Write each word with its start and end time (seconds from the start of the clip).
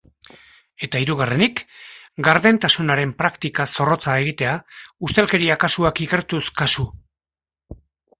Eta 0.85 0.99
hirugarrenik, 1.01 1.59
gardentasunaren 2.27 3.11
praktika 3.19 3.65
zorrotza 3.75 4.15
egitea, 4.23 4.55
ustelkeria 5.09 5.59
kasuak 5.65 6.03
ikertuz 6.07 6.43
kasu. 6.63 6.87